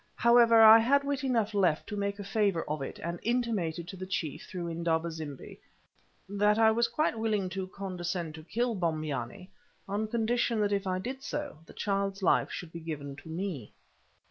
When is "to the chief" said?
3.89-4.47